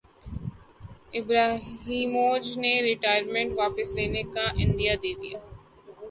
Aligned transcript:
Ibrahimovic 1.13 2.45
نے 2.57 2.71
retirement 2.81 3.51
واپس 3.57 3.93
لینے 3.95 4.23
کا 4.33 4.45
عندیہ 4.57 4.95
دیدیا 5.03 5.39